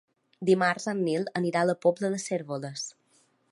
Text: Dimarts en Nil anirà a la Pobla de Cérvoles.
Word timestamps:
Dimarts 0.49 0.87
en 0.93 1.03
Nil 1.09 1.27
anirà 1.41 1.63
a 1.65 1.69
la 1.71 1.77
Pobla 1.85 2.13
de 2.17 2.21
Cérvoles. 2.27 2.87